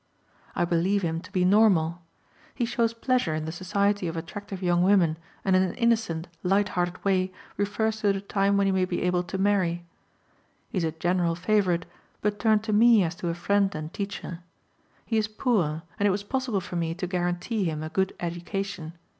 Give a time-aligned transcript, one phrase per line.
[0.55, 2.01] I believe him to be normal.
[2.55, 6.69] He shows pleasure in the society of attractive young women and in an innocent, light
[6.69, 9.85] hearted way refers to the time when he may be able to marry.
[10.71, 11.85] He is a general favorite,
[12.19, 14.39] but turned to me as to a friend and teacher.
[15.05, 18.93] He is poor, and it was possible for me to guarantee him a good education.